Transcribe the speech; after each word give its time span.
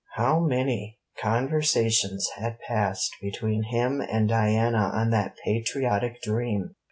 How 0.15 0.39
many 0.39 0.97
conversations 1.21 2.27
had 2.37 2.57
passed 2.61 3.17
between 3.21 3.61
him 3.65 4.01
and 4.01 4.27
Diana 4.27 4.89
on 4.91 5.11
that 5.11 5.35
patriotic 5.45 6.23
dream! 6.23 6.73